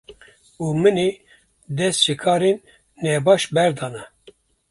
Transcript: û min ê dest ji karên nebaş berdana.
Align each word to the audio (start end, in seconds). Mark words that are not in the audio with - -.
û 0.63 0.65
min 0.81 0.97
ê 1.07 1.09
dest 1.77 1.99
ji 2.05 2.15
karên 2.23 2.57
nebaş 3.03 3.43
berdana. 3.55 4.03